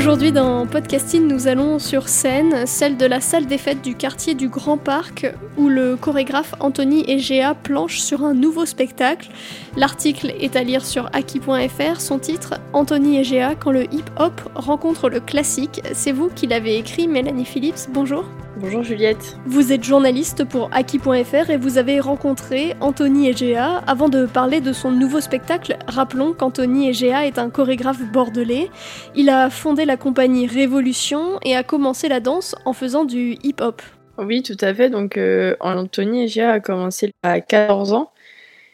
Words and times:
Aujourd'hui 0.00 0.32
dans 0.32 0.66
Podcasting, 0.66 1.28
nous 1.28 1.46
allons 1.46 1.78
sur 1.78 2.08
scène, 2.08 2.66
celle 2.66 2.96
de 2.96 3.04
la 3.04 3.20
salle 3.20 3.44
des 3.44 3.58
fêtes 3.58 3.82
du 3.82 3.94
quartier 3.94 4.32
du 4.32 4.48
Grand 4.48 4.78
Parc, 4.78 5.30
où 5.58 5.68
le 5.68 5.94
chorégraphe 5.96 6.54
Anthony 6.58 7.04
Egea 7.06 7.54
planche 7.54 8.00
sur 8.00 8.24
un 8.24 8.32
nouveau 8.32 8.64
spectacle. 8.64 9.28
L'article 9.76 10.32
est 10.40 10.56
à 10.56 10.62
lire 10.62 10.86
sur 10.86 11.10
aki.fr, 11.12 12.00
son 12.00 12.18
titre 12.18 12.54
Anthony 12.72 13.18
Egea 13.18 13.54
quand 13.56 13.72
le 13.72 13.92
hip-hop 13.92 14.40
rencontre 14.54 15.10
le 15.10 15.20
classique. 15.20 15.82
C'est 15.92 16.12
vous 16.12 16.30
qui 16.30 16.46
l'avez 16.46 16.78
écrit, 16.78 17.06
Mélanie 17.06 17.44
Phillips, 17.44 17.90
bonjour. 17.92 18.24
Bonjour 18.60 18.82
Juliette. 18.82 19.38
Vous 19.46 19.72
êtes 19.72 19.84
journaliste 19.84 20.44
pour 20.44 20.68
Aki.fr 20.74 21.48
et 21.48 21.56
vous 21.56 21.78
avez 21.78 21.98
rencontré 21.98 22.74
Anthony 22.80 23.30
Egea. 23.30 23.78
Avant 23.86 24.10
de 24.10 24.26
parler 24.26 24.60
de 24.60 24.74
son 24.74 24.90
nouveau 24.90 25.22
spectacle, 25.22 25.78
rappelons 25.86 26.34
qu'Anthony 26.34 26.90
Egea 26.90 27.26
est 27.26 27.38
un 27.38 27.48
chorégraphe 27.48 28.02
bordelais. 28.12 28.68
Il 29.14 29.30
a 29.30 29.48
fondé 29.48 29.86
la 29.86 29.96
compagnie 29.96 30.46
Révolution 30.46 31.38
et 31.42 31.56
a 31.56 31.62
commencé 31.62 32.08
la 32.08 32.20
danse 32.20 32.54
en 32.66 32.74
faisant 32.74 33.06
du 33.06 33.38
hip-hop. 33.42 33.80
Oui, 34.18 34.42
tout 34.42 34.58
à 34.60 34.74
fait. 34.74 34.90
Donc 34.90 35.16
euh, 35.16 35.56
Anthony 35.60 36.24
Egea 36.24 36.50
a 36.50 36.60
commencé 36.60 37.12
à 37.22 37.40
14 37.40 37.94
ans. 37.94 38.12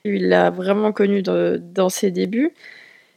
Il 0.04 0.28
l'a 0.28 0.50
vraiment 0.50 0.90
connu 0.90 1.22
dans 1.22 1.88
ses 1.90 2.10
débuts. 2.10 2.50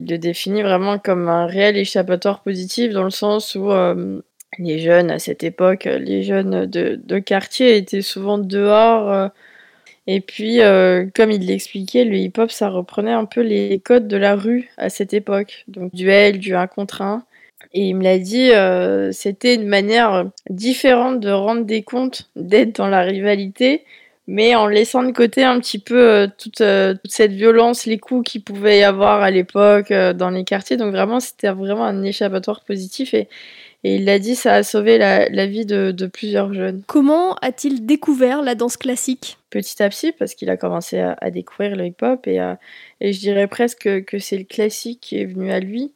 Il 0.02 0.12
le 0.12 0.20
définit 0.20 0.62
vraiment 0.62 1.00
comme 1.00 1.30
un 1.30 1.47
réel 1.47 1.78
échappatoire 1.78 2.44
positif 2.44 2.94
dans 2.94 3.03
le 3.03 3.09
sens 3.09 3.56
où 3.56 3.72
euh, 3.72 4.22
les 4.58 4.80
jeunes 4.80 5.11
à 5.11 5.19
cette 5.19 5.44
époque, 5.44 5.86
les 5.86 6.23
jeunes 6.23 6.66
de, 6.66 7.19
quartier 7.19 7.78
étaient 7.78 8.02
souvent 8.02 8.38
dehors. 8.38 9.11
Euh, 9.11 9.28
et 10.08 10.22
puis, 10.22 10.61
euh, 10.61 11.06
comme 11.16 11.31
il 11.31 11.45
l'expliquait, 11.45 12.03
le 12.03 12.16
hip-hop, 12.17 12.52
ça 12.52 12.69
reprenait 12.69 13.11
un 13.11 13.25
peu 13.25 13.41
les 13.41 13.80
codes 13.80 14.08
de 14.08 14.17
la 14.17 14.36
rue 14.36 14.69
à 14.78 14.89
cette 14.89 15.14
époque. 15.14 15.66
Donc, 15.67 15.94
duel, 15.94 16.39
du 16.39 16.56
1 16.56 16.67
contre 16.67 17.02
1. 17.02 17.23
Et 17.73 17.89
il 17.89 17.95
me 17.95 18.03
l'a 18.03 18.17
dit, 18.17 18.52
euh, 18.52 19.11
c'était 19.11 19.53
une 19.56 19.67
manière 19.67 20.25
différente 20.50 21.19
de 21.19 21.30
rendre 21.30 21.66
des 21.66 21.84
comptes, 21.84 22.30
d'être 22.36 22.75
dans 22.78 22.88
la 22.88 23.02
rivalité, 23.02 23.84
mais 24.25 24.56
en 24.56 24.66
laissant 24.67 25.03
de 25.03 25.11
côté 25.11 25.44
un 25.44 25.59
petit 25.59 25.78
peu 25.78 26.28
toute, 26.39 26.63
toute, 26.63 27.11
cette 27.11 27.34
violence, 27.34 27.86
les 27.86 28.00
coups 28.00 28.31
qu'il 28.31 28.44
pouvait 28.44 28.80
y 28.80 28.84
avoir 28.84 29.22
à 29.22 29.30
l'époque 29.30 29.91
dans 29.94 30.31
les 30.31 30.44
quartiers. 30.44 30.78
Donc 30.78 30.91
vraiment, 30.94 31.19
c'était 31.19 31.50
vraiment 31.50 31.86
un 31.86 32.03
échappatoire 32.03 32.63
positif. 32.63 33.13
Et, 33.13 33.28
et 33.84 33.95
il 33.95 34.06
l'a 34.06 34.19
dit, 34.19 34.35
ça 34.35 34.56
a 34.56 34.63
sauvé 34.63 34.97
la, 34.97 35.45
vie 35.45 35.66
de, 35.66 36.06
plusieurs 36.07 36.53
jeunes. 36.53 36.84
Comment 36.88 37.35
a-t-il 37.35 37.85
découvert 37.85 38.41
la 38.41 38.56
danse 38.56 38.78
classique? 38.78 39.38
Petit 39.50 39.81
à 39.81 39.90
petit, 39.90 40.12
parce 40.12 40.35
qu'il 40.35 40.50
a 40.50 40.57
commencé 40.57 41.00
à, 41.00 41.31
découvrir 41.31 41.75
le 41.75 41.85
hip-hop 41.85 42.28
et, 42.28 42.40
et 43.00 43.13
je 43.13 43.19
dirais 43.19 43.47
presque 43.47 44.03
que 44.03 44.19
c'est 44.19 44.38
le 44.38 44.44
classique 44.44 45.00
qui 45.01 45.22
est 45.22 45.25
venu 45.25 45.51
à 45.51 45.59
lui, 45.59 45.94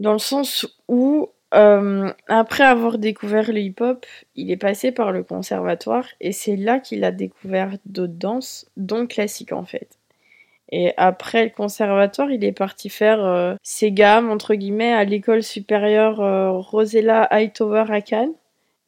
dans 0.00 0.12
le 0.12 0.18
sens 0.18 0.66
où, 0.88 1.30
euh, 1.54 2.12
après 2.28 2.64
avoir 2.64 2.98
découvert 2.98 3.52
le 3.52 3.60
hip-hop, 3.60 4.04
il 4.34 4.50
est 4.50 4.56
passé 4.56 4.92
par 4.92 5.12
le 5.12 5.22
conservatoire 5.22 6.06
et 6.20 6.32
c'est 6.32 6.56
là 6.56 6.78
qu'il 6.80 7.04
a 7.04 7.12
découvert 7.12 7.76
d'autres 7.86 8.12
danses, 8.12 8.66
dont 8.76 9.06
classique 9.06 9.52
en 9.52 9.64
fait. 9.64 9.98
Et 10.72 10.92
après 10.96 11.44
le 11.44 11.50
conservatoire, 11.50 12.30
il 12.30 12.44
est 12.44 12.52
parti 12.52 12.88
faire 12.88 13.24
euh, 13.24 13.54
ses 13.62 13.92
gammes, 13.92 14.30
entre 14.30 14.54
guillemets, 14.54 14.92
à 14.92 15.04
l'école 15.04 15.42
supérieure 15.42 16.20
euh, 16.20 16.50
Rosella 16.52 17.22
Hightower 17.30 17.84
à 17.88 18.00
Cannes, 18.00 18.32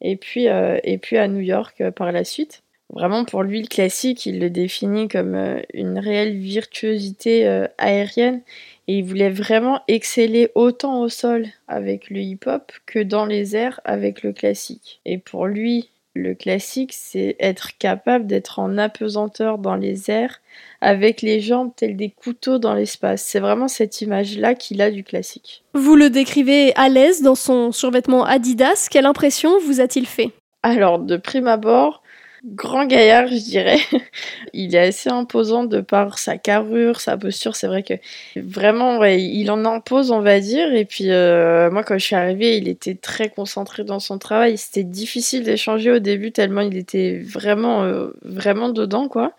et 0.01 0.15
puis, 0.15 0.49
euh, 0.49 0.77
et 0.83 0.97
puis 0.97 1.17
à 1.17 1.27
New 1.27 1.39
York 1.39 1.89
par 1.91 2.11
la 2.11 2.23
suite. 2.23 2.63
Vraiment, 2.91 3.23
pour 3.23 3.43
lui, 3.43 3.61
le 3.61 3.67
classique, 3.67 4.25
il 4.25 4.39
le 4.39 4.49
définit 4.49 5.07
comme 5.07 5.61
une 5.73 5.99
réelle 5.99 6.35
virtuosité 6.35 7.67
aérienne, 7.77 8.41
et 8.87 8.97
il 8.97 9.03
voulait 9.03 9.29
vraiment 9.29 9.81
exceller 9.87 10.49
autant 10.55 11.01
au 11.01 11.09
sol 11.09 11.45
avec 11.67 12.09
le 12.09 12.19
hip-hop 12.19 12.71
que 12.87 12.97
dans 12.97 13.27
les 13.27 13.55
airs 13.55 13.79
avec 13.83 14.23
le 14.23 14.33
classique. 14.33 15.01
Et 15.05 15.19
pour 15.19 15.45
lui, 15.45 15.91
le 16.15 16.33
classique, 16.33 16.93
c'est 16.93 17.35
être 17.39 17.77
capable 17.77 18.25
d'être 18.25 18.57
en 18.57 18.79
apesanteur 18.79 19.59
dans 19.59 19.75
les 19.75 20.09
airs 20.09 20.41
avec 20.81 21.21
les 21.21 21.41
jambes 21.41 21.71
telles 21.75 21.97
des 21.97 22.09
couteaux 22.09 22.57
dans 22.57 22.73
l'espace. 22.73 23.23
C'est 23.23 23.39
vraiment 23.39 23.67
cette 23.67 24.01
image-là 24.01 24.55
qu'il 24.55 24.81
a 24.81 24.91
du 24.91 25.03
classique. 25.03 25.63
Vous 25.73 25.95
le 25.95 26.09
décrivez 26.09 26.73
à 26.75 26.89
l'aise 26.89 27.21
dans 27.21 27.35
son 27.35 27.71
survêtement 27.71 28.23
Adidas. 28.25 28.87
Quelle 28.89 29.05
impression 29.05 29.59
vous 29.65 29.81
a-t-il 29.81 30.05
fait? 30.05 30.31
Alors, 30.63 30.99
de 30.99 31.17
prime 31.17 31.47
abord, 31.47 32.01
grand 32.43 32.85
gaillard, 32.85 33.27
je 33.27 33.35
dirais. 33.35 33.79
il 34.53 34.75
est 34.75 34.87
assez 34.87 35.09
imposant 35.09 35.63
de 35.63 35.81
par 35.81 36.19
sa 36.19 36.37
carrure, 36.37 36.99
sa 36.99 37.17
posture. 37.17 37.55
C'est 37.55 37.67
vrai 37.67 37.83
que 37.83 37.93
vraiment, 38.35 39.03
il 39.03 39.49
en 39.51 39.65
impose, 39.65 40.11
on 40.11 40.21
va 40.21 40.39
dire. 40.39 40.73
Et 40.73 40.85
puis, 40.85 41.11
euh, 41.11 41.69
moi, 41.71 41.83
quand 41.83 41.97
je 41.97 42.05
suis 42.05 42.15
arrivée, 42.15 42.57
il 42.57 42.67
était 42.67 42.95
très 42.95 43.29
concentré 43.29 43.83
dans 43.83 43.99
son 43.99 44.17
travail. 44.17 44.57
C'était 44.57 44.83
difficile 44.83 45.43
d'échanger 45.43 45.91
au 45.91 45.99
début, 45.99 46.31
tellement 46.31 46.61
il 46.61 46.77
était 46.77 47.19
vraiment, 47.19 47.83
euh, 47.83 48.09
vraiment 48.23 48.69
dedans, 48.69 49.07
quoi. 49.07 49.33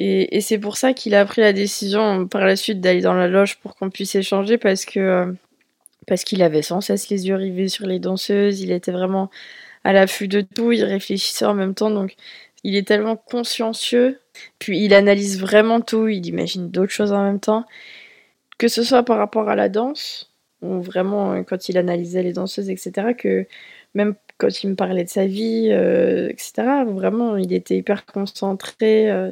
Et, 0.00 0.40
c'est 0.40 0.58
pour 0.58 0.76
ça 0.76 0.92
qu'il 0.92 1.16
a 1.16 1.24
pris 1.24 1.40
la 1.40 1.52
décision 1.52 2.28
par 2.28 2.44
la 2.44 2.54
suite 2.54 2.80
d'aller 2.80 3.00
dans 3.00 3.14
la 3.14 3.26
loge 3.26 3.58
pour 3.58 3.74
qu'on 3.74 3.90
puisse 3.90 4.14
échanger 4.14 4.56
parce 4.56 4.84
que 4.84 5.00
euh, 5.00 5.32
parce 6.06 6.22
qu'il 6.22 6.42
avait 6.42 6.62
sans 6.62 6.80
cesse 6.80 7.10
les 7.10 7.26
yeux 7.26 7.34
rivés 7.34 7.68
sur 7.68 7.84
les 7.84 7.98
danseuses. 7.98 8.60
Il 8.60 8.70
était 8.70 8.92
vraiment 8.92 9.28
à 9.82 9.92
l'affût 9.92 10.28
de 10.28 10.40
tout, 10.40 10.70
il 10.70 10.84
réfléchissait 10.84 11.46
en 11.46 11.54
même 11.54 11.74
temps, 11.74 11.90
donc 11.90 12.14
il 12.64 12.76
est 12.76 12.86
tellement 12.86 13.16
consciencieux, 13.16 14.20
puis 14.60 14.80
il 14.84 14.94
analyse 14.94 15.40
vraiment 15.40 15.80
tout, 15.80 16.08
il 16.08 16.26
imagine 16.26 16.70
d'autres 16.70 16.92
choses 16.92 17.12
en 17.12 17.24
même 17.24 17.40
temps, 17.40 17.64
que 18.58 18.68
ce 18.68 18.84
soit 18.84 19.02
par 19.04 19.18
rapport 19.18 19.48
à 19.48 19.56
la 19.56 19.68
danse, 19.68 20.32
ou 20.62 20.80
vraiment 20.80 21.32
euh, 21.32 21.42
quand 21.42 21.68
il 21.68 21.78
analysait 21.78 22.22
les 22.22 22.32
danseuses, 22.32 22.70
etc., 22.70 23.14
que 23.16 23.46
même 23.94 24.14
quand 24.38 24.62
il 24.62 24.70
me 24.70 24.74
parlait 24.74 25.04
de 25.04 25.08
sa 25.08 25.26
vie, 25.26 25.68
euh, 25.70 26.28
etc., 26.28 26.84
vraiment 26.86 27.36
il 27.36 27.52
était 27.52 27.76
hyper 27.76 28.06
concentré, 28.06 29.10
euh, 29.10 29.30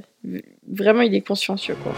vraiment 0.69 1.03
il 1.03 1.15
est 1.15 1.27
consciencieux 1.27 1.77
quoi. 1.83 1.95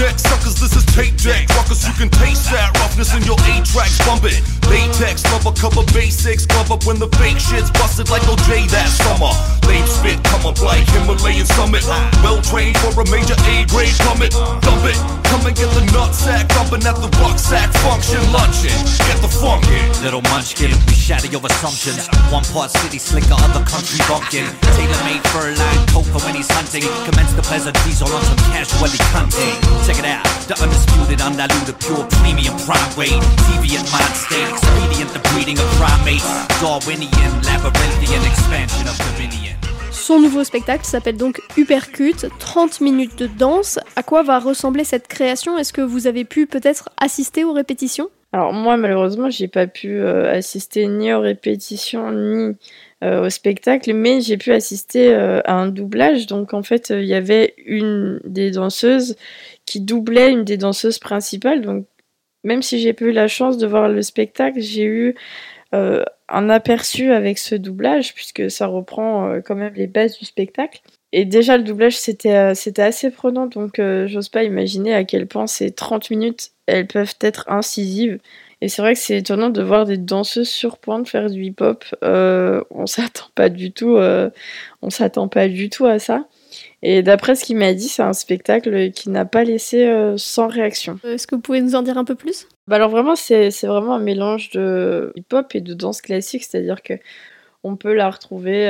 Neck 0.00 0.18
suckers, 0.18 0.56
this 0.56 0.74
is 0.74 0.84
tape 0.96 1.16
deck. 1.20 1.46
Ruckers, 1.52 1.84
you 1.86 1.92
can 1.94 2.08
taste 2.08 2.48
that 2.50 2.72
roughness 2.80 3.12
in 3.12 3.22
your 3.28 3.36
A 3.52 3.60
tracks. 3.62 4.00
Bump 4.08 4.24
it. 4.24 4.40
Latex, 4.66 5.22
cover, 5.22 5.52
cover 5.52 5.84
basics. 5.92 6.46
Cover 6.46 6.74
up 6.74 6.86
when 6.86 6.98
the 6.98 7.08
fake 7.20 7.38
shit's 7.38 7.70
busted 7.70 8.08
like 8.08 8.22
OJ 8.22 8.70
that 8.72 8.88
summer. 8.88 9.32
Lame 9.68 9.86
spit, 9.86 10.18
come 10.24 10.46
up 10.46 10.58
like 10.62 10.86
Himalayan 10.94 11.46
summit. 11.46 11.84
Well 12.24 12.40
trained 12.40 12.78
for 12.78 12.96
a 12.96 13.06
major 13.12 13.36
A 13.52 13.66
grade 13.68 13.94
plummet. 14.00 14.32
Dump 14.64 14.84
it. 14.88 14.98
Come 15.28 15.46
and 15.46 15.54
get 15.54 15.70
the 15.76 15.84
nut 15.92 16.14
sack. 16.14 16.48
Dumping 16.48 16.82
at 16.86 16.96
the 16.96 17.10
rucksack 17.20 17.70
function. 17.84 18.20
Luncheon. 18.32 18.74
Get 19.06 19.20
the 19.20 19.28
funk 19.28 19.66
in. 19.68 19.86
Little 20.02 20.22
munchkin, 20.32 20.72
we 20.88 20.94
shatter 20.94 21.28
your 21.28 21.44
assumptions. 21.44 22.08
One 22.32 22.44
part 22.54 22.70
city 22.70 22.98
slicker, 22.98 23.36
other 23.36 23.62
country 23.68 24.00
bumpkin. 24.08 24.48
Tailor 24.74 25.02
made 25.04 25.22
fur 25.28 25.52
line, 25.52 25.82
coca 25.92 26.18
when 26.24 26.34
he's 26.34 26.50
hunting. 26.50 26.86
Commence 27.04 27.32
the 27.34 27.42
pleasantries 27.42 28.00
or 28.00 28.10
on 28.10 28.22
some 28.22 28.40
casually 28.50 28.98
cunting. 29.12 29.58
Check 29.90 30.04
it 30.04 30.04
out, 30.04 30.24
the 30.46 30.54
undisputed, 30.62 31.20
undiluted, 31.20 31.76
pure 31.80 32.06
premium 32.22 32.54
prime 32.58 32.96
weight. 32.96 33.20
Deviant 33.50 33.90
mind 33.90 34.14
state, 34.14 34.46
expedient, 34.48 35.10
the 35.12 35.18
breeding 35.30 35.58
of 35.58 35.66
primates. 35.80 36.22
Darwinian, 36.60 37.10
labyrinthian 37.42 38.22
expansion 38.24 38.86
of 38.86 38.96
dominion. 38.98 39.56
Son 39.90 40.20
nouveau 40.20 40.44
spectacle 40.44 40.84
s'appelle 40.84 41.16
donc 41.16 41.40
Uppercut, 41.56 42.26
30 42.38 42.80
minutes 42.80 43.18
de 43.18 43.26
danse. 43.26 43.80
À 43.96 44.04
quoi 44.04 44.22
va 44.22 44.38
ressembler 44.38 44.84
cette 44.84 45.08
création? 45.08 45.58
Est-ce 45.58 45.72
que 45.72 45.80
vous 45.80 46.06
avez 46.06 46.24
pu 46.24 46.46
peut-être 46.46 46.90
assister 46.96 47.42
aux 47.42 47.52
répétitions? 47.52 48.10
Alors 48.32 48.52
moi 48.52 48.76
malheureusement 48.76 49.28
j'ai 49.28 49.48
pas 49.48 49.66
pu 49.66 49.98
euh, 49.98 50.32
assister 50.32 50.86
ni 50.86 51.12
aux 51.12 51.20
répétitions 51.20 52.12
ni 52.12 52.54
euh, 53.02 53.24
au 53.26 53.30
spectacle, 53.30 53.94
mais 53.94 54.20
j'ai 54.20 54.36
pu 54.36 54.52
assister 54.52 55.14
euh, 55.14 55.40
à 55.46 55.54
un 55.54 55.68
doublage. 55.68 56.26
Donc 56.26 56.52
en 56.52 56.62
fait, 56.62 56.90
il 56.90 57.06
y 57.06 57.14
avait 57.14 57.54
une 57.64 58.20
des 58.24 58.50
danseuses 58.50 59.16
qui 59.70 59.80
doublait 59.80 60.30
une 60.30 60.44
des 60.44 60.56
danseuses 60.56 60.98
principales. 60.98 61.62
Donc 61.62 61.86
même 62.44 62.62
si 62.62 62.80
j'ai 62.80 62.92
pas 62.92 63.04
eu 63.04 63.12
la 63.12 63.28
chance 63.28 63.58
de 63.58 63.66
voir 63.66 63.88
le 63.88 64.02
spectacle, 64.02 64.60
j'ai 64.60 64.84
eu 64.84 65.14
un 65.72 66.48
aperçu 66.50 67.12
avec 67.12 67.38
ce 67.38 67.54
doublage, 67.54 68.12
puisque 68.14 68.50
ça 68.50 68.66
reprend 68.66 69.40
quand 69.44 69.54
même 69.54 69.74
les 69.74 69.86
bases 69.86 70.18
du 70.18 70.24
spectacle. 70.24 70.80
Et 71.12 71.24
déjà, 71.24 71.56
le 71.56 71.62
doublage, 71.62 71.96
c'était 71.96 72.56
c'était 72.56 72.82
assez 72.82 73.10
prenant, 73.10 73.46
donc 73.46 73.80
j'ose 74.06 74.28
pas 74.30 74.42
imaginer 74.42 74.94
à 74.94 75.04
quel 75.04 75.28
point 75.28 75.46
ces 75.46 75.70
30 75.70 76.10
minutes, 76.10 76.50
elles 76.66 76.88
peuvent 76.88 77.14
être 77.20 77.44
incisives. 77.48 78.18
Et 78.60 78.68
c'est 78.68 78.82
vrai 78.82 78.92
que 78.92 79.00
c'est 79.00 79.16
étonnant 79.16 79.50
de 79.50 79.62
voir 79.62 79.86
des 79.86 79.96
danseuses 79.96 80.48
sur 80.48 80.78
point 80.78 81.00
de 81.00 81.08
faire 81.08 81.30
du 81.30 81.44
hip-hop. 81.44 81.84
Euh, 82.04 82.62
on 82.70 82.86
s'attend 82.86 83.30
euh, 83.38 84.30
on 84.82 84.90
s'attend 84.90 85.28
pas 85.28 85.48
du 85.48 85.70
tout 85.70 85.86
à 85.86 85.98
ça. 85.98 86.26
Et 86.82 87.02
d'après 87.02 87.34
ce 87.34 87.44
qu'il 87.44 87.56
m'a 87.56 87.74
dit, 87.74 87.88
c'est 87.88 88.02
un 88.02 88.12
spectacle 88.12 88.90
qui 88.90 89.10
n'a 89.10 89.24
pas 89.24 89.44
laissé 89.44 89.86
euh, 89.86 90.16
sans 90.16 90.48
réaction. 90.48 90.98
Est-ce 91.04 91.26
que 91.26 91.34
vous 91.34 91.40
pouvez 91.40 91.60
nous 91.60 91.74
en 91.74 91.82
dire 91.82 91.98
un 91.98 92.04
peu 92.04 92.14
plus? 92.14 92.48
Bah 92.66 92.76
alors 92.76 92.90
vraiment, 92.90 93.16
c'est 93.16 93.50
vraiment 93.62 93.94
un 93.94 94.00
mélange 94.00 94.50
de 94.50 95.12
hip-hop 95.16 95.54
et 95.54 95.60
de 95.60 95.74
danse 95.74 96.00
classique, 96.00 96.44
c'est-à-dire 96.44 96.82
que 96.82 96.94
on 97.62 97.76
peut 97.76 97.92
la 97.92 98.08
retrouver 98.08 98.68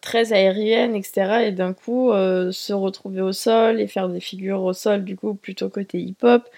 très 0.00 0.32
aérienne, 0.32 0.94
etc. 0.94 1.44
Et 1.46 1.52
d'un 1.52 1.74
coup, 1.74 2.12
se 2.12 2.72
retrouver 2.72 3.20
au 3.20 3.32
sol 3.32 3.80
et 3.80 3.88
faire 3.88 4.08
des 4.08 4.20
figures 4.20 4.62
au 4.62 4.72
sol, 4.72 5.04
du 5.04 5.16
coup, 5.16 5.34
plutôt 5.34 5.68
côté 5.68 5.98
hip-hop 5.98 6.48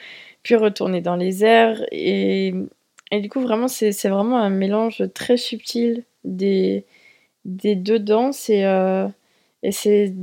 puis 0.44 0.54
retourner 0.54 1.00
dans 1.00 1.16
les 1.16 1.44
airs. 1.44 1.84
Et, 1.90 2.54
et 3.10 3.20
du 3.20 3.28
coup, 3.28 3.40
vraiment, 3.40 3.66
c'est 3.66 3.90
vraiment 4.08 4.38
un 4.38 4.50
mélange 4.50 5.02
très 5.14 5.37
subtil 5.37 6.04
des, 6.22 6.84
des 7.44 7.75
deux 7.75 7.98
danses. 7.98 8.48
Et, 8.48 8.64
euh, 8.64 9.08
et 9.64 9.72
c'est, 9.72 10.14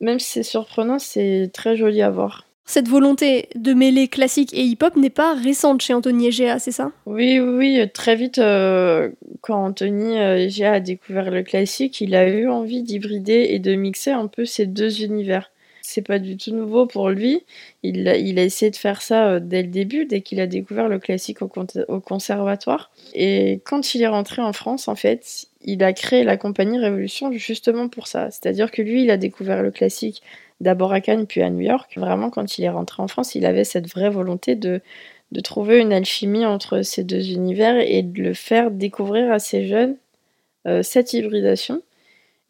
même 0.00 0.20
si 0.20 0.30
c'est 0.30 0.42
surprenant, 0.44 1.00
c'est 1.00 1.50
très 1.52 1.76
joli 1.76 2.02
à 2.02 2.10
voir. 2.10 2.46
Cette 2.68 2.88
volonté 2.88 3.48
de 3.54 3.72
mêler 3.74 4.08
classique 4.08 4.52
et 4.52 4.62
hip-hop 4.62 4.96
n'est 4.96 5.08
pas 5.08 5.34
récente 5.34 5.80
chez 5.80 5.94
Anthony 5.94 6.26
Egea, 6.26 6.58
c'est 6.58 6.72
ça? 6.72 6.90
Oui, 7.06 7.38
oui, 7.38 7.80
très 7.94 8.16
vite, 8.16 8.38
euh, 8.38 9.10
quand 9.40 9.64
Anthony 9.64 10.18
euh, 10.18 10.36
Egea 10.36 10.72
a 10.72 10.80
découvert 10.80 11.30
le 11.30 11.42
classique, 11.42 12.00
il 12.00 12.14
a 12.14 12.28
eu 12.28 12.48
envie 12.48 12.82
d'hybrider 12.82 13.46
et 13.50 13.60
de 13.60 13.74
mixer 13.76 14.10
un 14.10 14.26
peu 14.26 14.44
ces 14.44 14.66
deux 14.66 15.02
univers 15.02 15.50
c'est 15.86 16.02
pas 16.02 16.18
du 16.18 16.36
tout 16.36 16.50
nouveau 16.52 16.86
pour 16.86 17.10
lui. 17.10 17.44
Il 17.82 18.08
a, 18.08 18.16
essayé 18.16 18.70
de 18.70 18.76
faire 18.76 19.02
ça 19.02 19.28
euh, 19.28 19.40
dès 19.40 19.62
le 19.62 19.68
début, 19.68 20.04
dès 20.04 20.20
qu'il 20.20 20.40
a 20.40 20.46
découvert 20.46 20.88
le 20.88 20.98
classique 20.98 21.42
au, 21.42 21.50
au, 21.88 22.00
conservatoire. 22.00 22.90
Et 23.14 23.60
quand 23.64 23.94
il 23.94 24.02
est 24.02 24.08
rentré 24.08 24.42
en 24.42 24.52
France, 24.52 24.88
en 24.88 24.96
fait, 24.96 25.46
il 25.62 25.84
a 25.84 25.92
créé 25.92 26.24
la 26.24 26.36
compagnie 26.36 26.78
Révolution 26.78 27.30
justement 27.32 27.88
pour 27.88 28.08
ça. 28.08 28.30
C'est-à-dire 28.30 28.70
que 28.70 28.82
lui, 28.82 29.04
il 29.04 29.10
a 29.10 29.16
découvert 29.16 29.62
le 29.62 29.70
classique 29.70 30.22
d'abord 30.60 30.92
à 30.92 31.00
Cannes, 31.00 31.26
puis 31.26 31.42
à 31.42 31.50
New 31.50 31.60
York. 31.60 31.92
Vraiment, 31.96 32.30
quand 32.30 32.58
il 32.58 32.64
est 32.64 32.70
rentré 32.70 33.02
en 33.02 33.08
France, 33.08 33.34
il 33.34 33.46
avait 33.46 33.64
cette 33.64 33.88
vraie 33.88 34.10
volonté 34.10 34.56
de, 34.56 34.80
de 35.32 35.40
trouver 35.40 35.78
une 35.78 35.92
alchimie 35.92 36.46
entre 36.46 36.82
ces 36.82 37.04
deux 37.04 37.30
univers 37.30 37.76
et 37.78 38.02
de 38.02 38.22
le 38.22 38.34
faire 38.34 38.70
découvrir 38.70 39.30
à 39.30 39.38
ces 39.38 39.66
jeunes 39.66 39.96
euh, 40.66 40.82
cette 40.82 41.12
hybridation. 41.12 41.82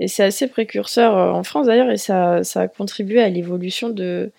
Et 0.01 0.09
c'est 0.09 0.25
assez 0.25 0.47
précurseur 0.47 1.17
euh, 1.17 1.31
en 1.31 1.43
France 1.43 1.67
d'ailleurs, 1.67 1.91
et 1.91 1.97
ça, 1.97 2.43
a 2.55 2.69
contribué 2.69 3.23
à 3.23 3.29
l'évolution 3.29 3.89
de, 3.89 4.31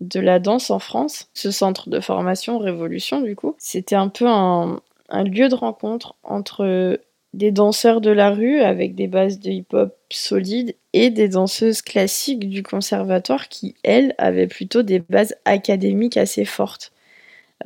de 0.00 0.20
la 0.20 0.38
danse 0.38 0.70
en 0.70 0.78
France. 0.78 1.28
Ce 1.34 1.50
centre 1.50 1.88
de 1.88 2.00
formation 2.00 2.58
Révolution, 2.58 3.20
du 3.20 3.36
coup, 3.36 3.54
c'était 3.58 3.94
un 3.94 4.08
peu 4.08 4.26
un, 4.26 4.80
lieu 5.24 5.48
de 5.48 5.54
rencontre 5.54 6.14
entre 6.22 6.98
des 7.34 7.50
danseurs 7.50 8.00
de 8.00 8.10
la 8.10 8.30
rue 8.30 8.60
avec 8.60 8.94
des 8.94 9.06
bases 9.06 9.40
de 9.40 9.50
hip-hop 9.50 9.96
solides 10.10 10.74
et 10.92 11.10
des 11.10 11.28
danseuses 11.28 11.82
classiques 11.82 12.48
du 12.48 12.62
conservatoire 12.62 13.48
qui, 13.48 13.74
elles, 13.82 14.14
avaient 14.18 14.46
plutôt 14.46 14.82
des 14.82 14.98
bases 14.98 15.34
académiques 15.44 16.16
assez 16.16 16.44
fortes. 16.44 16.92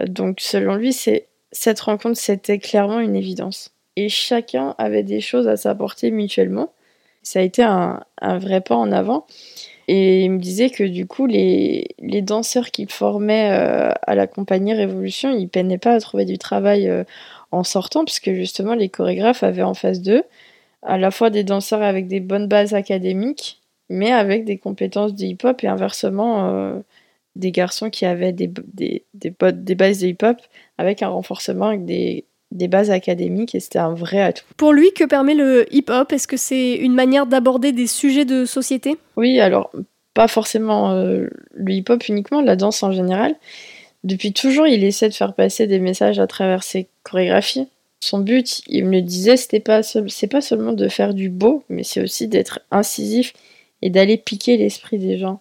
Euh, 0.01 0.07
donc, 0.07 0.41
selon 0.41 0.75
lui, 0.75 0.93
cette 1.53 1.81
rencontre, 1.81 2.19
c'était 2.19 2.59
clairement 2.59 3.01
une 3.01 3.17
évidence. 3.17 3.73
Et 3.97 4.09
chacun 4.09 4.75
avait 4.79 5.03
des 5.03 5.21
choses 5.21 5.49
à 5.49 5.57
s'apporter 5.57 6.11
mutuellement 6.11 6.73
ça 7.27 7.41
a 7.41 7.43
été 7.43 7.65
un, 7.65 8.05
vrai 8.23 8.61
pas 8.61 8.77
en 8.77 8.93
avant. 8.93 9.27
Et 9.89 10.25
il 10.25 10.31
me 10.31 10.39
disait 10.39 10.71
que 10.71 10.85
du 10.85 11.07
coup, 11.07 11.27
les, 11.27 11.89
danseurs 12.23 12.71
qu'il 12.71 12.89
formait 12.89 13.51
euh, 13.51 13.91
à 14.07 14.15
la 14.15 14.29
compagnie 14.29 14.75
Révolution, 14.75 15.31
ils 15.37 15.49
peinaient 15.49 15.79
pas 15.79 15.95
à 15.95 16.01
trouver 16.01 16.25
du 16.25 16.39
travail 16.39 16.89
euh, 16.89 17.03
en 17.51 17.65
sortant, 17.65 18.05
puisque 18.05 18.33
justement, 18.33 18.75
les 18.75 18.89
chorégraphes 18.89 19.43
avaient 19.43 19.63
en 19.63 19.75
face 19.75 20.03
d'eux 20.03 20.23
à 20.83 20.99
la 20.99 21.11
fois 21.11 21.31
des 21.31 21.43
danseurs 21.43 21.83
avec 21.83 22.07
des 22.07 22.21
bonnes 22.21 22.47
bases 22.47 22.75
académiques, 22.75 23.61
mais 23.89 24.13
avec 24.13 24.45
des 24.45 24.59
compétences 24.59 25.15
de 25.15 25.25
hip-hop, 25.25 25.65
et 25.65 25.69
inversement, 25.69 26.49
euh, 26.49 26.79
des 27.35 27.51
garçons 27.51 27.91
qui 27.91 28.07
avaient 28.07 28.33
des, 28.33 28.53
des 28.75 29.75
bases 29.75 29.99
de 30.01 30.07
hip-hop 30.07 30.37
avec 30.79 31.03
un 31.03 31.09
renforcement 31.09 31.67
avec 31.67 31.85
des 31.85 32.25
des 32.57 32.69
bases 32.69 32.91
académiques 32.91 33.55
et 33.55 33.61
c'était 33.61 33.79
un 33.79 33.95
vrai 33.95 34.21
atout. 34.21 34.45
Pour 34.57 34.73
lui, 34.73 34.93
que 34.93 35.05
permet 35.05 35.35
le 35.35 35.67
hip-hop? 35.75 36.13
Est-ce 36.13 36.27
que 36.27 36.37
c'est 36.37 36.75
une 36.75 36.95
manière 36.95 37.27
d'aborder 37.27 37.73
des 37.73 37.87
sujets 37.87 38.25
de 38.25 38.45
société? 38.45 38.97
Oui, 39.17 39.39
alors 39.41 39.71
pas 40.15 40.29
forcément 40.29 40.93
euh, 40.93 41.29
le 41.55 41.73
hip-hop 41.73 42.09
uniquement, 42.09 42.41
la 42.41 42.57
danse 42.57 42.83
en 42.83 42.91
général. 42.93 43.35
Depuis 44.05 44.33
toujours, 44.33 44.67
il 44.67 44.85
essaie 44.85 45.09
de 45.09 45.15
faire 45.15 45.35
passer 45.35 45.67
des 45.67 45.79
messages 45.79 46.19
à 46.19 46.27
travers 46.27 46.63
ses 46.63 46.89
chorégraphies. 47.03 47.69
Son 48.01 48.21
but, 48.21 48.63
il 48.67 48.85
me 48.85 48.93
le 48.93 49.03
disait, 49.03 49.37
c'était 49.37 49.61
pas 49.61 49.83
c'est 49.83 50.27
pas 50.29 50.41
seulement 50.41 50.73
de 50.73 50.89
faire 50.89 51.13
du 51.13 51.29
beau, 51.29 51.65
mais 51.69 51.83
c'est 51.83 52.01
aussi 52.01 52.29
d'être 52.29 52.61
incisif 52.71 53.33
et 53.83 53.91
d'aller 53.91 54.17
piquer 54.17 54.57
l'esprit 54.57 54.99
des 54.99 55.19
gens. 55.19 55.41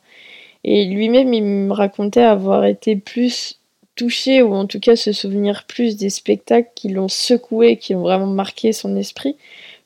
Et 0.63 0.85
lui-même, 0.85 1.31
il 1.33 1.43
me 1.43 1.71
racontait 1.71 2.23
avoir 2.23 2.65
été 2.65 2.95
plus 2.95 3.59
toucher 3.95 4.41
ou 4.41 4.53
en 4.53 4.65
tout 4.65 4.79
cas 4.79 4.95
se 4.95 5.11
souvenir 5.11 5.65
plus 5.67 5.97
des 5.97 6.09
spectacles 6.09 6.69
qui 6.75 6.89
l'ont 6.89 7.07
secoué, 7.07 7.77
qui 7.77 7.95
ont 7.95 8.01
vraiment 8.01 8.27
marqué 8.27 8.73
son 8.73 8.95
esprit, 8.95 9.35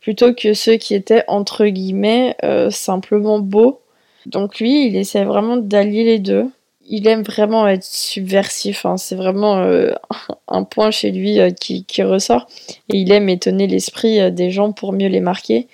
plutôt 0.02 0.34
que 0.34 0.54
ceux 0.54 0.78
qui 0.78 0.96
étaient 0.96 1.24
entre 1.28 1.66
guillemets 1.68 2.36
euh, 2.44 2.70
simplement 2.70 3.40
beaux. 3.40 3.82
Donc 4.26 4.60
lui, 4.60 4.88
il 4.88 4.96
essaie 4.96 5.24
vraiment 5.24 5.58
d'allier 5.58 6.04
les 6.04 6.20
deux. 6.20 6.48
Il 6.92 7.08
aime 7.08 7.22
vraiment 7.22 7.68
être 7.68 7.84
subversif, 7.84 8.86
hein. 8.86 8.98
c'est 8.98 9.16
vraiment 9.16 9.58
euh, 9.60 9.92
un 10.48 10.64
point 10.64 10.90
chez 10.90 11.12
lui 11.12 11.40
euh, 11.40 11.52
qui, 11.52 11.86
qui, 11.86 12.02
ressort. 12.02 12.48
Et 12.92 12.98
il 12.98 13.12
aime 13.12 13.30
étonner 13.30 13.68
l'esprit 13.68 14.32
des 14.32 14.50
gens 14.50 14.72
pour 14.72 14.92
mieux 14.94 15.08
les 15.08 15.20
marquer. 15.20 15.68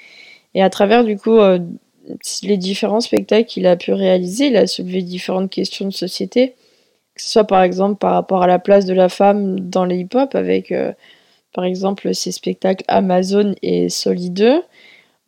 Et 0.53 0.61
à 0.61 0.69
travers 0.69 1.03
du 1.03 1.17
coup 1.17 1.37
les 2.43 2.57
différents 2.57 3.01
spectacles 3.01 3.47
qu'il 3.47 3.67
a 3.67 3.75
pu 3.75 3.91
réaliser, 3.91 4.47
il 4.47 4.55
a 4.55 4.67
soulevé 4.67 5.01
différentes 5.01 5.49
questions 5.49 5.85
de 5.85 5.93
société 5.93 6.55
que 7.15 7.21
ce 7.21 7.29
soit 7.29 7.45
par 7.45 7.63
exemple 7.63 7.97
par 7.97 8.13
rapport 8.13 8.43
à 8.43 8.47
la 8.47 8.59
place 8.59 8.85
de 8.85 8.93
la 8.93 9.09
femme 9.09 9.59
dans 9.59 9.85
les 9.85 9.99
hip-hop 9.99 10.35
avec 10.35 10.71
euh, 10.71 10.91
par 11.53 11.63
exemple 11.63 12.13
ces 12.13 12.31
spectacles 12.31 12.83
Amazon 12.89 13.55
et 13.61 13.89
Solide, 13.89 14.61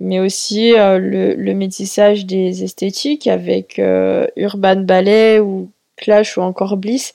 mais 0.02 0.20
aussi 0.20 0.74
euh, 0.78 1.00
le, 1.00 1.54
métissage 1.54 2.26
des 2.26 2.64
esthétiques 2.64 3.28
avec 3.28 3.80
euh, 3.80 4.28
Urban 4.36 4.82
Ballet 4.82 5.40
ou 5.40 5.72
Clash 5.96 6.38
ou 6.38 6.42
encore 6.42 6.76
Bliss, 6.76 7.14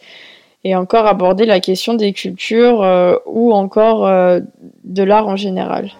et 0.65 0.75
encore 0.75 1.07
aborder 1.07 1.45
la 1.45 1.61
question 1.61 1.95
des 1.95 2.13
cultures 2.13 2.81
ou 3.27 3.53
encore 3.53 4.07
de 4.85 5.03
l'art 5.03 5.27
en 5.27 5.37
général. 5.37 5.91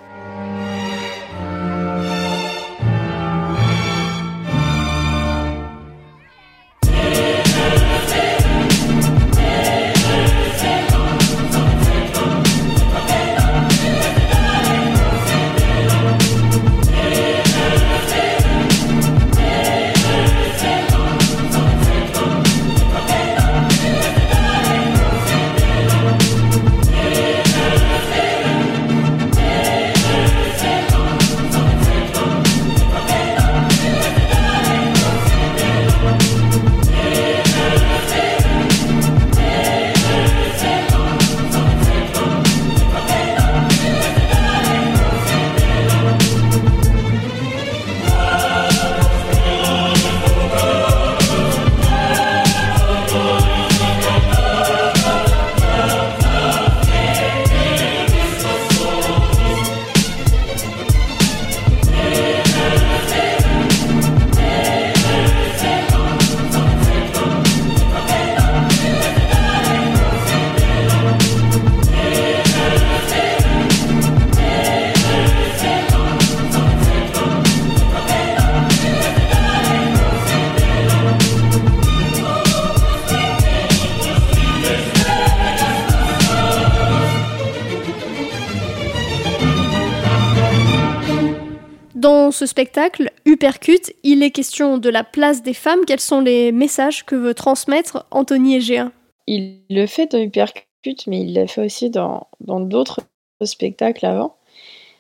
Ce 92.43 92.47
spectacle, 92.47 93.13
Uppercut, 93.25 93.95
il 94.03 94.25
est 94.25 94.33
question 94.33 94.79
de 94.79 94.89
la 94.89 95.05
place 95.05 95.45
des 95.45 95.55
femmes. 95.55 95.85
Quels 95.87 96.01
sont 96.01 96.21
les 96.21 96.51
messages 96.51 97.05
que 97.05 97.15
veut 97.15 97.35
transmettre 97.35 98.05
Anthony 98.11 98.57
Egea 98.57 98.91
Il 99.29 99.61
le 99.71 99.87
fait 99.87 100.11
dans 100.11 100.19
Uppercut, 100.19 101.07
mais 101.07 101.21
il 101.21 101.35
l'a 101.35 101.47
fait 101.47 101.65
aussi 101.65 101.89
dans 101.89 102.27
d'autres 102.41 102.99
spectacles 103.45 104.05
avant. 104.07 104.35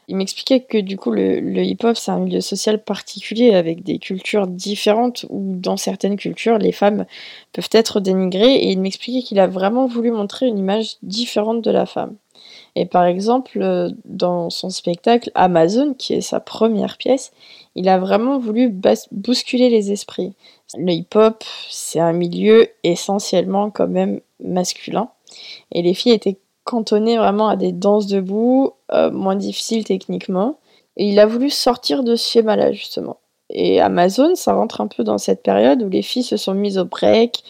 Il 0.06 0.14
m'expliquait 0.14 0.60
que 0.60 0.78
du 0.78 0.96
coup 0.96 1.10
le 1.10 1.64
hip-hop 1.64 1.96
c'est 1.96 2.12
un 2.12 2.20
milieu 2.20 2.40
social 2.40 2.80
particulier 2.84 3.54
avec 3.54 3.82
des 3.82 3.98
cultures 3.98 4.46
différentes 4.46 5.26
où 5.28 5.56
dans 5.56 5.76
certaines 5.76 6.16
cultures 6.16 6.58
les 6.58 6.72
femmes 6.72 7.06
peuvent 7.52 7.70
être 7.72 7.98
dénigrées 7.98 8.54
et 8.54 8.70
il 8.70 8.80
m'expliquait 8.80 9.22
qu'il 9.22 9.40
a 9.40 9.48
vraiment 9.48 9.86
voulu 9.86 10.12
montrer 10.12 10.46
une 10.46 10.58
image 10.58 10.96
différente 11.02 11.62
de 11.62 11.70
la 11.72 11.86
femme. 11.86 12.14
Et 12.74 12.86
par 12.86 13.04
exemple, 13.04 13.60
euh, 13.60 13.90
dans 14.04 14.48
son 14.48 14.70
spectacle 14.70 15.30
Amazon, 15.34 15.94
qui 15.94 16.14
est 16.14 16.20
sa 16.22 16.40
première 16.40 16.96
pièce, 16.96 17.32
il 17.74 17.88
a 17.88 17.98
vraiment 17.98 18.38
voulu 18.38 18.74
bousculer 19.10 19.68
les 19.68 19.92
esprits. 19.92 20.32
Le 20.76 20.92
hip-hop, 20.92 21.44
c'est 21.70 22.00
un 22.00 22.12
milieu 22.12 22.68
essentiellement 22.82 23.70
quand 23.70 23.88
même 23.88 24.20
masculin. 24.42 25.10
Et 25.70 25.82
les 25.82 25.94
filles 25.94 26.12
étaient 26.12 26.38
cantonnées 26.64 27.18
vraiment 27.18 27.48
à 27.48 27.56
des 27.56 27.72
danses 27.72 28.06
debout, 28.06 28.72
euh, 28.92 29.10
moins 29.10 29.36
difficiles 29.36 29.84
techniquement. 29.84 30.58
Et 30.96 31.08
il 31.08 31.18
a 31.18 31.26
voulu 31.26 31.50
sortir 31.50 32.04
de 32.04 32.16
ce 32.16 32.30
schéma-là, 32.30 32.72
justement. 32.72 33.18
Et 33.50 33.80
Amazon, 33.80 34.34
ça 34.34 34.54
rentre 34.54 34.80
un 34.80 34.86
peu 34.86 35.04
dans 35.04 35.18
cette 35.18 35.42
période 35.42 35.82
où 35.82 35.88
les 35.88 36.02
filles 36.02 36.22
se 36.22 36.36
sont 36.36 36.54
mises 36.54 36.78
au 36.78 36.84
break, 36.84 37.42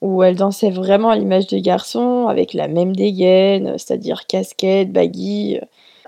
où 0.00 0.22
elle 0.22 0.36
dansait 0.36 0.70
vraiment 0.70 1.10
à 1.10 1.16
l'image 1.16 1.46
des 1.46 1.60
garçons, 1.60 2.28
avec 2.28 2.54
la 2.54 2.68
même 2.68 2.94
dégaine, 2.94 3.76
c'est-à-dire 3.78 4.26
casquette, 4.26 4.92
baggy. 4.92 5.58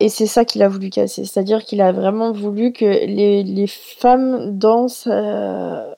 Et 0.00 0.08
c'est 0.08 0.26
ça 0.26 0.44
qu'il 0.44 0.62
a 0.62 0.68
voulu 0.68 0.90
casser, 0.90 1.24
c'est-à-dire 1.24 1.64
qu'il 1.64 1.82
a 1.82 1.92
vraiment 1.92 2.32
voulu 2.32 2.72
que 2.72 2.84
les, 2.84 3.66
femmes 3.66 4.58
dansent 4.58 5.08
euh, 5.10 5.92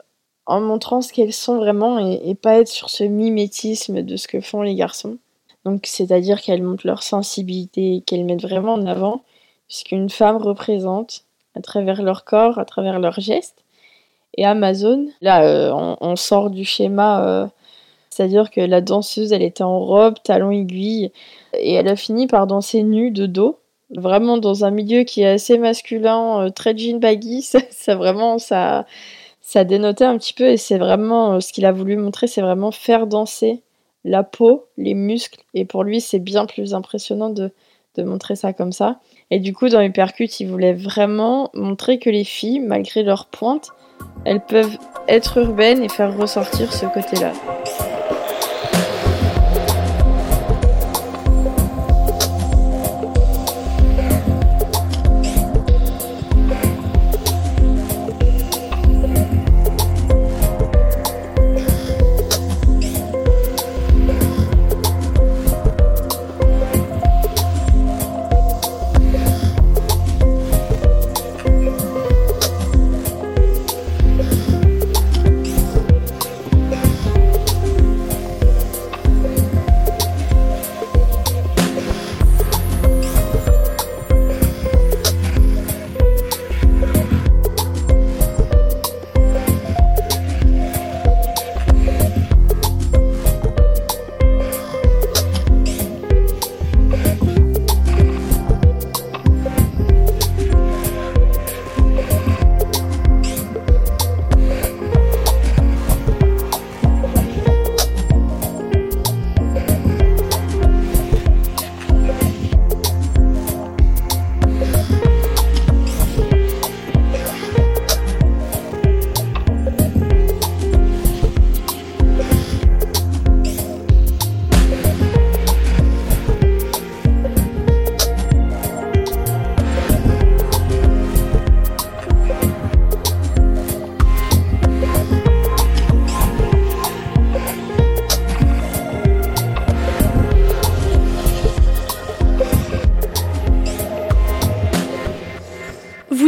en 0.47 0.61
montrant 0.61 1.01
ce 1.01 1.13
qu'elles 1.13 1.33
sont 1.33 1.57
vraiment 1.57 1.99
et, 1.99 2.35
pas 2.35 2.59
être 2.59 2.69
sur 2.69 2.91
ce 2.91 3.05
mimétisme 3.05 4.03
de 4.03 4.17
ce 4.17 4.27
que 4.27 4.41
font 4.41 4.63
les 4.63 4.75
garçons. 4.75 5.19
Donc 5.65 5.87
c'est-à-dire 5.87 6.41
qu'elles 6.41 6.63
montrent 6.63 6.87
leur 6.87 7.05
sensibilité, 7.05 8.03
qu'elles 8.05 8.25
mettent 8.25 8.43
vraiment 8.43 8.75
en 8.75 8.87
avant 8.87 9.23
ce 9.69 9.85
qu'une 9.85 10.11
femme 10.11 10.37
représente 10.37 11.25
à 11.55 11.61
travers 11.61 12.03
leur 12.03 12.25
corps, 12.25 12.59
à 12.59 12.65
travers 12.65 12.99
leurs 12.99 13.21
gestes. 13.21 13.63
Et 14.37 14.45
Amazon, 14.45 15.09
là, 15.21 15.45
euh, 15.45 15.97
on, 16.01 16.17
sort 16.17 16.51
du 16.51 16.65
schéma 16.65 17.27
euh, 17.27 17.47
c'est-à-dire 18.12 18.50
que 18.50 18.61
la 18.61 18.83
danseuse, 18.83 19.33
elle 19.33 19.42
était 19.42 19.64
en 19.64 19.81
robe, 19.81 20.16
talons 20.23 20.50
aiguilles, 20.50 21.11
et 21.54 21.73
elle 21.73 21.88
a 21.88 21.97
fini 21.97 22.26
par 22.26 22.47
danser 22.47 22.83
nue 22.83 23.11
de 23.11 23.25
dos. 23.25 23.59
Vraiment 23.88 24.37
dans 24.37 24.66
un 24.66 24.71
milieu 24.71 25.04
qui 25.04 25.23
est 25.23 25.28
assez 25.28 25.57
masculin, 25.57 26.42
euh, 26.42 26.50
très 26.50 26.76
jean 26.76 27.00
baggy, 27.00 27.40
ça, 27.71 27.95
vraiment, 27.95 28.38
ça, 28.38 28.85
ça 29.40 29.64
dénotait 29.64 30.04
un 30.04 30.19
petit 30.19 30.35
peu, 30.35 30.45
et 30.45 30.59
c'est 30.59 30.76
vraiment 30.76 31.33
euh, 31.33 31.40
ce 31.40 31.54
qu'il 31.54 31.64
a 31.64 31.73
voulu 31.73 31.97
montrer, 31.97 32.26
c'est 32.26 32.42
vraiment 32.42 32.71
faire 32.71 33.07
danser 33.07 33.62
la 34.04 34.23
peau, 34.23 34.66
les 34.76 34.95
muscles, 34.95 35.40
et 35.54 35.64
pour 35.64 35.83
lui, 35.83 36.02
c'est 36.02 36.19
bien 36.19 36.45
plus 36.45 36.75
impressionnant 36.75 37.31
de, 37.31 37.50
de 37.97 38.02
montrer 38.02 38.37
ça 38.37 38.52
comme 38.52 38.73
ça. 38.73 39.00
Et 39.31 39.38
du 39.38 39.54
coup, 39.54 39.71
dans 39.71 39.81
Hypercut, 39.81 40.38
il 40.38 40.49
voulait 40.49 40.75
vraiment 40.75 41.49
montrer 41.54 41.99
que 41.99 42.11
les 42.11 42.25
filles, 42.25 42.61
malgré 42.61 43.04
leur 43.04 43.25
pointe, 43.26 43.71
elles 44.26 44.45
peuvent 44.45 44.76
être 45.09 45.38
urbaines 45.38 45.83
et 45.83 45.88
faire 45.88 46.14
ressortir 46.14 46.73
ce 46.75 46.85
côté-là. 46.85 47.33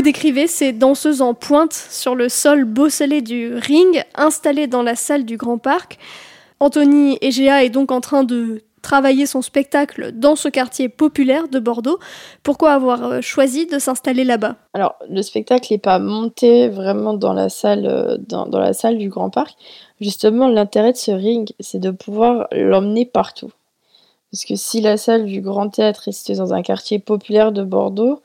Décrivez 0.04 0.46
ces 0.46 0.72
danseuses 0.72 1.22
en 1.22 1.34
pointe 1.34 1.72
sur 1.72 2.14
le 2.14 2.28
sol 2.28 2.64
bosselé 2.64 3.22
du 3.22 3.54
ring 3.54 4.04
installé 4.14 4.68
dans 4.68 4.82
la 4.82 4.94
salle 4.94 5.24
du 5.24 5.36
Grand 5.36 5.58
Parc. 5.58 5.98
Anthony 6.60 7.18
Egea 7.20 7.64
est 7.64 7.70
donc 7.70 7.90
en 7.90 8.00
train 8.00 8.22
de 8.22 8.62
travailler 8.82 9.24
son 9.24 9.40
spectacle 9.40 10.12
dans 10.12 10.36
ce 10.36 10.48
quartier 10.48 10.90
populaire 10.90 11.48
de 11.48 11.58
Bordeaux. 11.58 11.98
Pourquoi 12.42 12.72
avoir 12.72 13.02
euh, 13.04 13.20
choisi 13.22 13.64
de 13.64 13.78
s'installer 13.78 14.24
là-bas? 14.24 14.56
Alors, 14.74 14.96
le 15.08 15.22
spectacle 15.22 15.72
n'est 15.72 15.78
pas 15.78 15.98
monté 15.98 16.68
vraiment 16.68 17.14
dans 17.14 17.32
la 17.32 17.48
salle, 17.48 17.86
euh, 17.86 18.18
dans, 18.18 18.46
dans 18.46 18.60
la 18.60 18.74
salle 18.74 18.98
du 18.98 19.08
Grand 19.08 19.30
Parc. 19.30 19.56
Justement, 20.02 20.48
l'intérêt 20.48 20.92
de 20.92 20.98
ce 20.98 21.12
ring, 21.12 21.50
c'est 21.60 21.80
de 21.80 21.90
pouvoir 21.90 22.46
l'emmener 22.52 23.06
partout. 23.06 23.52
Parce 24.30 24.44
que 24.44 24.54
si 24.54 24.82
la 24.82 24.98
salle 24.98 25.24
du 25.24 25.40
Grand 25.40 25.70
Théâtre 25.70 26.08
est 26.08 26.12
située 26.12 26.36
dans 26.36 26.52
un 26.52 26.60
quartier 26.60 26.98
populaire 26.98 27.52
de 27.52 27.62
Bordeaux, 27.62 28.20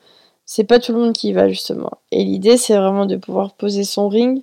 c'est 0.52 0.64
pas 0.64 0.80
tout 0.80 0.92
le 0.92 0.98
monde 0.98 1.12
qui 1.12 1.28
y 1.28 1.32
va 1.32 1.48
justement. 1.48 1.92
Et 2.10 2.24
l'idée, 2.24 2.56
c'est 2.56 2.76
vraiment 2.76 3.06
de 3.06 3.14
pouvoir 3.14 3.52
poser 3.52 3.84
son 3.84 4.08
ring, 4.08 4.42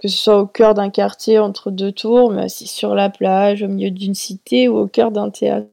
que 0.00 0.08
ce 0.08 0.16
soit 0.16 0.40
au 0.40 0.46
cœur 0.46 0.74
d'un 0.74 0.90
quartier 0.90 1.38
entre 1.38 1.70
deux 1.70 1.92
tours, 1.92 2.32
mais 2.32 2.46
aussi 2.46 2.66
sur 2.66 2.96
la 2.96 3.08
plage, 3.08 3.62
au 3.62 3.68
milieu 3.68 3.92
d'une 3.92 4.16
cité 4.16 4.66
ou 4.66 4.78
au 4.78 4.88
cœur 4.88 5.12
d'un 5.12 5.30
théâtre. 5.30 5.68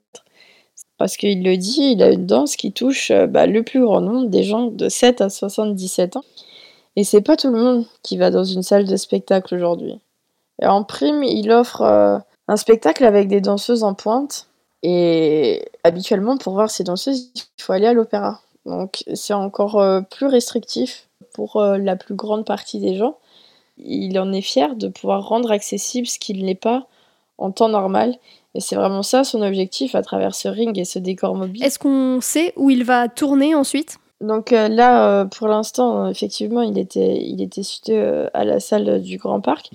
Parce 1.00 1.18
qu'il 1.18 1.44
le 1.44 1.58
dit, 1.58 1.94
il 1.94 2.04
a 2.04 2.12
une 2.12 2.28
danse 2.28 2.58
qui 2.58 2.72
touche 2.72 3.10
euh, 3.10 3.26
bah, 3.26 3.48
le 3.48 3.64
plus 3.64 3.82
grand 3.82 4.02
nombre 4.02 4.30
des 4.30 4.44
gens 4.44 4.68
de 4.68 4.88
7 4.88 5.20
à 5.20 5.32
77 5.32 6.16
ans. 6.16 6.24
Et 6.96 7.04
c'est 7.04 7.22
pas 7.22 7.36
tout 7.36 7.50
le 7.50 7.58
monde 7.58 7.86
qui 8.04 8.18
va 8.18 8.30
dans 8.30 8.44
une 8.44 8.62
salle 8.62 8.86
de 8.86 8.96
spectacle 8.98 9.56
aujourd'hui. 9.56 10.00
En 10.62 10.84
prime, 10.84 11.24
il 11.24 11.52
offre 11.52 11.82
euh, 11.82 12.20
un 12.48 12.56
spectacle 12.56 13.04
avec 13.04 13.28
des 13.28 13.42
danseuses 13.42 13.84
en 13.84 13.96
pointe. 13.96 14.48
Et 14.84 15.66
habituellement, 15.84 16.38
pour 16.38 16.54
voir 16.54 16.70
ces 16.70 16.84
danseuses, 16.84 17.32
il 17.36 17.64
faut 17.64 17.74
aller 17.74 17.88
à 17.88 17.94
l'opéra. 17.94 18.42
Donc 18.66 19.04
c'est 19.14 19.34
encore 19.34 19.80
euh, 19.80 20.02
plus 20.02 20.28
restrictif 20.28 21.08
pour 21.34 21.58
euh, 21.58 21.78
la 21.78 21.96
plus 21.96 22.16
grande 22.16 22.46
partie 22.46 22.80
des 22.80 22.96
gens. 22.96 23.18
Il 23.78 24.20
en 24.20 24.32
est 24.32 24.42
fier 24.42 24.76
de 24.76 24.88
pouvoir 24.88 25.28
rendre 25.28 25.52
accessible 25.52 26.08
ce 26.08 26.20
qu'il 26.20 26.46
n'est 26.46 26.56
pas 26.56 26.88
en 27.38 27.52
temps 27.52 27.70
normal. 27.70 28.18
Et 28.54 28.60
c'est 28.60 28.76
vraiment 28.76 29.04
ça 29.04 29.24
son 29.24 29.42
objectif 29.42 29.96
à 29.96 30.02
travers 30.02 30.36
ce 30.36 30.48
ring 30.48 30.78
et 30.78 30.86
ce 30.86 31.00
décor 31.00 31.36
mobile. 31.36 31.64
Est-ce 31.64 31.80
qu'on 31.80 32.20
sait 32.22 32.54
où 32.58 32.70
il 32.70 32.84
va 32.84 33.08
tourner 33.08 33.56
ensuite? 33.56 33.98
Donc 34.22 34.54
euh, 34.54 34.68
là, 34.68 35.22
euh, 35.22 35.26
pour 35.26 35.48
l'instant, 35.48 36.08
effectivement, 36.08 36.62
il 36.62 36.78
était, 36.78 37.18
il 37.24 37.42
était 37.42 37.64
situé 37.64 37.98
euh, 37.98 38.28
à 38.34 38.46
la 38.46 38.60
salle 38.60 39.02
du 39.02 39.18
Grand 39.18 39.42
Parc. 39.42 39.72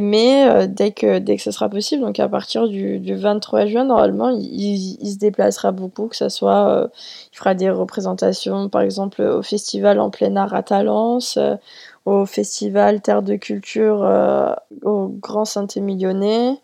Mais 0.00 0.68
dès, 0.68 0.92
que, 0.92 1.18
dès 1.18 1.36
que 1.36 1.42
ce 1.42 1.50
sera 1.50 1.68
possible, 1.68 2.02
donc 2.02 2.20
à 2.20 2.28
partir 2.28 2.68
du, 2.68 3.00
du 3.00 3.14
23 3.16 3.66
juin, 3.66 3.84
normalement, 3.84 4.28
il, 4.30 4.98
il, 5.00 5.10
se 5.12 5.18
déplacera 5.18 5.72
beaucoup, 5.72 6.06
que 6.06 6.16
ce 6.16 6.28
soit, 6.28 6.88
il 7.32 7.36
fera 7.36 7.54
des 7.54 7.70
représentations, 7.70 8.68
par 8.68 8.82
exemple, 8.82 9.22
au 9.22 9.42
festival 9.42 9.98
en 9.98 10.10
plein 10.10 10.36
art 10.36 10.54
à 10.54 10.62
Talence, 10.62 11.38
au 12.04 12.26
festival 12.26 13.00
Terre 13.00 13.22
de 13.22 13.34
Culture 13.36 14.08
au 14.82 15.08
Grand 15.08 15.44
Saint-Émilionnais 15.44 16.60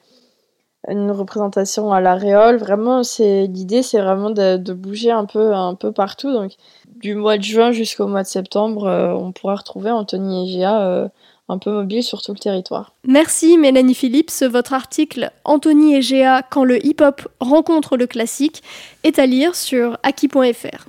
une 0.88 1.11
représentation 1.11 1.93
à 1.93 2.00
l'aréole. 2.00 2.57
Vraiment, 2.57 3.03
c'est 3.03 3.47
l'idée, 3.47 3.83
c'est 3.83 4.00
vraiment 4.00 4.31
de, 4.31 4.57
de, 4.57 4.73
bouger 4.73 5.11
un 5.11 5.25
peu, 5.25 5.55
un 5.55 5.75
peu 5.75 5.93
partout. 5.93 6.33
Donc, 6.33 6.53
du 7.00 7.14
mois 7.14 7.38
de 7.38 7.43
juin 7.43 7.73
jusqu'au 7.73 8.07
mois 8.07 8.23
de 8.23 8.29
septembre, 8.29 8.87
euh, 8.87 9.12
on 9.12 9.33
pourra 9.33 9.57
retrouver 9.57 9.91
Anthony 9.91 10.49
Egea 10.49 10.83
euh, 10.83 11.09
un 11.49 11.59
peu 11.59 11.71
mobile 11.71 12.03
sur 12.03 12.23
tout 12.23 12.33
le 12.33 12.38
territoire. 12.38 12.93
Merci 13.07 13.59
Mélanie 13.59 13.95
Phillips. 13.95 14.43
Votre 14.43 14.73
article 14.73 15.31
Anthony 15.45 15.97
Egea 15.97 16.43
quand 16.50 16.64
le 16.64 16.85
hip-hop 16.85 17.29
rencontre 17.41 17.97
le 17.97 18.07
classique 18.07 18.62
est 19.03 19.19
à 19.19 19.26
lire 19.26 19.55
sur 19.55 19.99
aki.fr. 20.03 20.88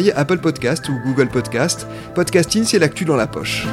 Apple 0.09 0.39
Podcast 0.39 0.89
ou 0.89 0.99
Google 1.05 1.27
Podcast. 1.27 1.85
Podcasting, 2.15 2.63
c'est 2.63 2.79
l'actu 2.79 3.05
dans 3.05 3.15
la 3.15 3.27
poche. 3.27 3.67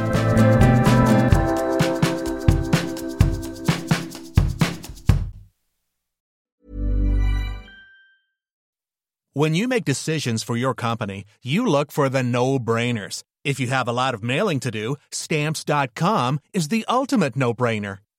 When 9.33 9.55
you 9.55 9.69
make 9.69 9.85
decisions 9.85 10.43
for 10.43 10.57
your 10.57 10.75
company, 10.75 11.25
you 11.43 11.65
look 11.65 11.93
for 11.93 12.09
the 12.09 12.25
no-brainers. 12.25 13.23
If 13.45 13.61
you 13.61 13.69
have 13.69 13.89
a 13.89 13.93
lot 13.93 14.13
of 14.13 14.23
mailing 14.23 14.59
to 14.61 14.71
do, 14.71 14.97
stamps.com 15.13 16.41
is 16.53 16.69
the 16.69 16.85
ultimate 16.89 17.37
no-brainer. 17.37 17.99